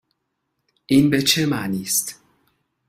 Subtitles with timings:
[0.85, 2.15] این به چه معنی است؟